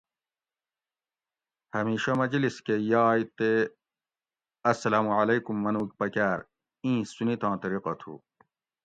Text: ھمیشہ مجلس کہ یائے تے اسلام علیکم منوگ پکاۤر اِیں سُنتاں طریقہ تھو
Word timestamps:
ھمیشہ 1.75 2.11
مجلس 2.21 2.55
کہ 2.65 2.75
یائے 2.91 3.23
تے 3.37 3.51
اسلام 4.71 5.05
علیکم 5.19 5.55
منوگ 5.63 5.89
پکاۤر 5.99 6.39
اِیں 6.83 6.99
سُنتاں 7.13 7.55
طریقہ 7.63 7.93
تھو 7.99 8.13